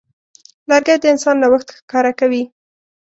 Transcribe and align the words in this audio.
لرګی 0.69 0.95
د 0.99 1.05
انسان 1.13 1.35
نوښت 1.41 1.67
ښکاره 1.77 2.11
کوي. 2.19 2.43